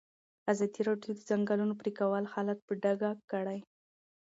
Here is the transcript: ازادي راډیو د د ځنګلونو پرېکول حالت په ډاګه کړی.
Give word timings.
ازادي 0.51 0.81
راډیو 0.87 1.11
د 1.15 1.17
د 1.19 1.25
ځنګلونو 1.29 1.73
پرېکول 1.81 2.23
حالت 2.33 2.59
په 2.67 2.73
ډاګه 2.81 3.11
کړی. 3.31 3.59